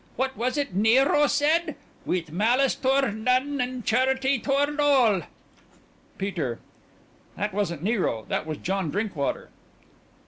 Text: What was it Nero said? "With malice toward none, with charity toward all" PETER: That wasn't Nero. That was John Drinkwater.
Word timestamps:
What 0.15 0.35
was 0.35 0.57
it 0.57 0.73
Nero 0.73 1.27
said? 1.27 1.75
"With 2.07 2.31
malice 2.31 2.73
toward 2.73 3.15
none, 3.19 3.55
with 3.59 3.85
charity 3.85 4.39
toward 4.39 4.79
all" 4.79 5.21
PETER: 6.17 6.57
That 7.37 7.53
wasn't 7.53 7.83
Nero. 7.83 8.25
That 8.27 8.47
was 8.47 8.57
John 8.57 8.89
Drinkwater. 8.89 9.49